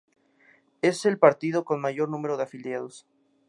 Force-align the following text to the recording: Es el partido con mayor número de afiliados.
Es 0.81 1.05
el 1.05 1.19
partido 1.19 1.63
con 1.63 1.79
mayor 1.79 2.09
número 2.09 2.35
de 2.35 2.41
afiliados. 2.41 3.05